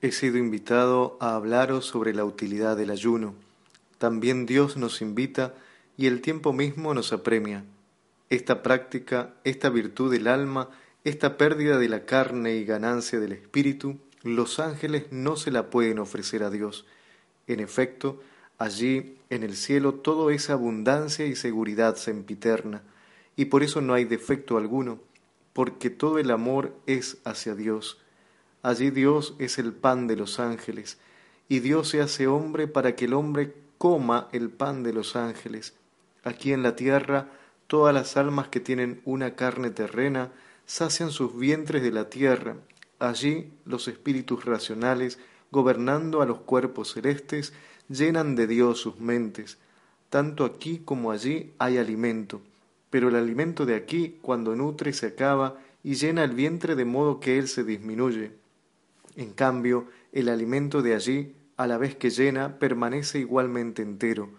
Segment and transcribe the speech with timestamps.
[0.00, 3.34] He sido invitado a hablaros sobre la utilidad del ayuno.
[3.98, 5.54] También Dios nos invita
[5.96, 7.64] y el tiempo mismo nos apremia.
[8.30, 10.68] Esta práctica, esta virtud del alma,
[11.02, 15.98] esta pérdida de la carne y ganancia del espíritu, los ángeles no se la pueden
[15.98, 16.86] ofrecer a Dios.
[17.48, 18.20] En efecto,
[18.58, 22.82] allí en el cielo todo es abundancia y seguridad sempiterna,
[23.34, 25.00] y por eso no hay defecto alguno
[25.58, 27.98] porque todo el amor es hacia Dios.
[28.62, 30.98] Allí Dios es el pan de los ángeles,
[31.48, 35.74] y Dios se hace hombre para que el hombre coma el pan de los ángeles.
[36.22, 37.26] Aquí en la tierra
[37.66, 40.30] todas las almas que tienen una carne terrena
[40.64, 42.54] sacian sus vientres de la tierra.
[43.00, 45.18] Allí los espíritus racionales,
[45.50, 47.52] gobernando a los cuerpos celestes,
[47.88, 49.58] llenan de Dios sus mentes.
[50.08, 52.42] Tanto aquí como allí hay alimento
[52.90, 57.20] pero el alimento de aquí, cuando nutre, se acaba y llena el vientre de modo
[57.20, 58.32] que él se disminuye.
[59.16, 64.30] En cambio, el alimento de allí, a la vez que llena, permanece igualmente entero.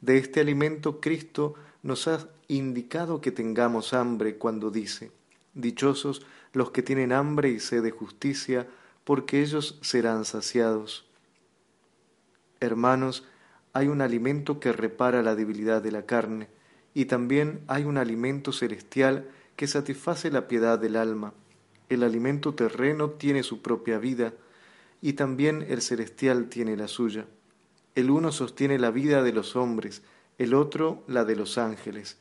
[0.00, 5.12] De este alimento Cristo nos ha indicado que tengamos hambre cuando dice,
[5.54, 8.66] Dichosos los que tienen hambre y sed de justicia,
[9.04, 11.06] porque ellos serán saciados.
[12.60, 13.26] Hermanos,
[13.72, 16.48] hay un alimento que repara la debilidad de la carne,
[16.94, 21.32] y también hay un alimento celestial que satisface la piedad del alma.
[21.88, 24.32] El alimento terreno tiene su propia vida
[25.00, 27.26] y también el celestial tiene la suya.
[27.94, 30.02] El uno sostiene la vida de los hombres,
[30.38, 32.18] el otro la de los ángeles.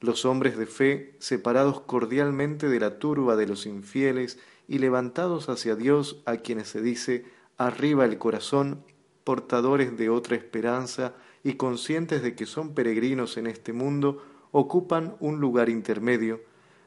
[0.00, 5.76] Los hombres de fe, separados cordialmente de la turba de los infieles y levantados hacia
[5.76, 7.24] Dios a quienes se dice
[7.58, 8.84] arriba el corazón,
[9.22, 14.22] portadores de otra esperanza, y conscientes de que son peregrinos en este mundo,
[14.52, 16.40] ocupan un lugar intermedio.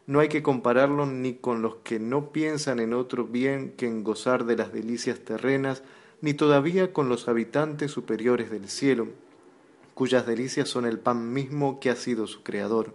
[0.07, 4.03] No hay que compararlos ni con los que no piensan en otro bien que en
[4.03, 5.83] gozar de las delicias terrenas,
[6.21, 9.07] ni todavía con los habitantes superiores del cielo,
[9.93, 12.93] cuyas delicias son el pan mismo que ha sido su creador.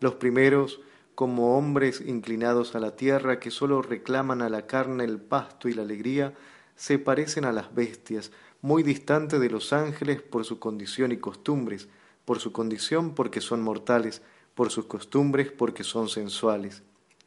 [0.00, 0.80] Los primeros,
[1.14, 5.74] como hombres inclinados a la tierra que sólo reclaman a la carne el pasto y
[5.74, 6.34] la alegría,
[6.76, 8.30] se parecen a las bestias,
[8.62, 11.88] muy distante de los ángeles por su condición y costumbres,
[12.24, 14.22] por su condición porque son mortales,
[14.54, 16.82] por sus costumbres porque son sensuales.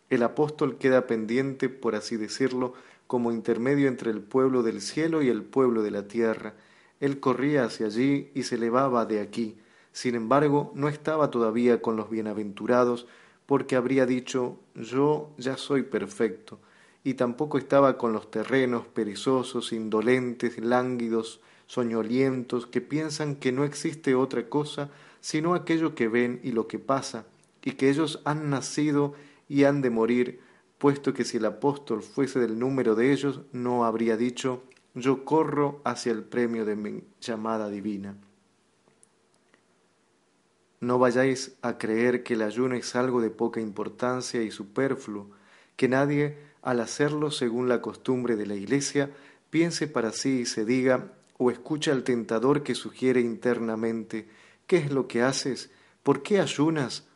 [0.10, 2.74] El apóstol queda pendiente, por así decirlo,
[3.08, 6.56] como intermedio entre el pueblo del cielo y el pueblo de la tierra.
[7.00, 9.58] Él corría hacia allí y se elevaba de aquí.
[9.92, 13.08] Sin embargo, no estaba todavía con los bienaventurados,
[13.46, 16.60] porque habría dicho yo ya soy perfecto
[17.04, 24.16] y tampoco estaba con los terrenos perezosos, indolentes, lánguidos, soñolientos, que piensan que no existe
[24.16, 24.90] otra cosa
[25.22, 27.26] sino aquello que ven y lo que pasa,
[27.64, 29.14] y que ellos han nacido
[29.48, 30.40] y han de morir,
[30.78, 34.64] puesto que si el apóstol fuese del número de ellos, no habría dicho
[34.96, 38.16] yo corro hacia el premio de mi llamada divina.
[40.82, 45.30] No vayáis a creer que el ayuno es algo de poca importancia y superfluo,
[45.76, 49.12] que nadie al hacerlo según la costumbre de la Iglesia,
[49.50, 54.28] piense para sí y se diga, o escucha al tentador que sugiere internamente,
[54.68, 55.70] ¿qué es lo que haces?
[56.04, 57.08] ¿Por qué ayunas?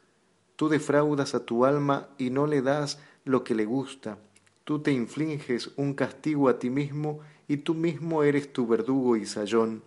[0.55, 4.17] Tú defraudas a tu alma y no le das lo que le gusta.
[4.63, 9.25] Tú te infliges un castigo a ti mismo y tú mismo eres tu verdugo y
[9.25, 9.83] sayón.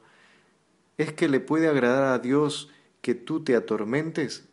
[0.99, 4.45] ¿Es que le puede agradar a Dios que tú te atormentes?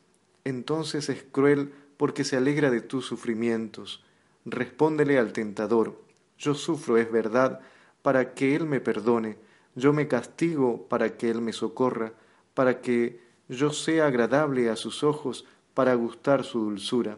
[0.46, 4.04] Entonces es cruel porque se alegra de tus sufrimientos.
[4.46, 6.02] Respóndele al tentador,
[6.38, 7.62] yo sufro, es verdad,
[8.02, 9.38] para que Él me perdone,
[9.76, 12.14] yo me castigo para que Él me socorra,
[12.54, 17.18] para que yo sea agradable a sus ojos, para gustar su dulzura.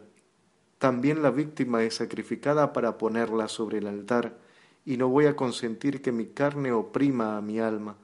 [0.78, 4.38] También la víctima es sacrificada para ponerla sobre el altar,
[4.84, 7.96] y no voy a consentir que mi carne oprima a mi alma.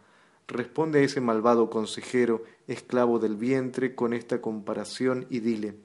[0.48, 5.76] Responde a ese malvado consejero, esclavo del vientre, con esta comparación y dile,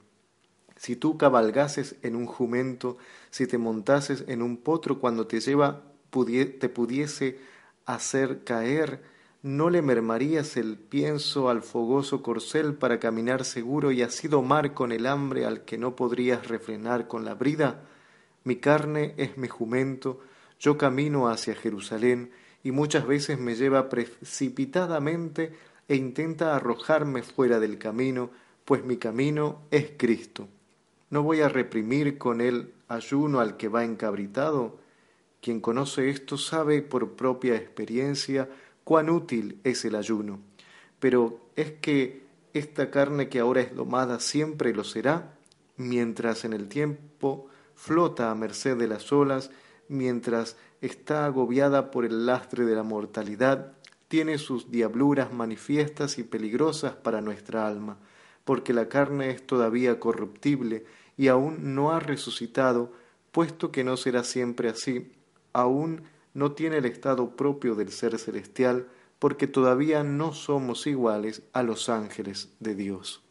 [0.78, 2.98] si tú cabalgases en un jumento,
[3.30, 7.38] si te montases en un potro cuando te lleva te pudiese
[7.86, 9.02] hacer caer,
[9.44, 14.92] no le mermarías el pienso al fogoso corcel para caminar seguro y así domar con
[14.92, 17.84] el hambre al que no podrías refrenar con la brida?
[18.44, 20.20] Mi carne es mi jumento,
[20.60, 22.32] yo camino hacia Jerusalén
[22.64, 25.54] y muchas veces me lleva precipitadamente
[25.88, 28.32] e intenta arrojarme fuera del camino,
[28.66, 30.48] pues mi camino es Cristo.
[31.10, 34.80] ¿No voy a reprimir con el ayuno al que va encabritado?
[35.42, 38.50] Quien conoce esto sabe por propia experiencia
[38.84, 40.40] cuán útil es el ayuno.
[41.00, 45.38] Pero es que esta carne que ahora es domada siempre lo será,
[45.78, 49.52] mientras en el tiempo flota a merced de las olas,
[49.88, 53.74] mientras está agobiada por el lastre de la mortalidad,
[54.08, 57.98] tiene sus diabluras manifiestas y peligrosas para nuestra alma,
[58.48, 60.86] porque la carne es todavía corruptible
[61.18, 62.94] y aún no ha resucitado,
[63.34, 65.12] puesto que no será siempre así,
[65.52, 66.04] aún
[66.34, 68.88] no tiene el estado propio del ser celestial,
[69.20, 73.22] porque todavía no somos iguales a los ángeles de Dios.